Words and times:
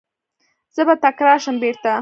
زه 0.75 0.81
به 0.87 0.95
تکرار 1.03 1.37
شم 1.43 1.55
بیرته 1.61 1.89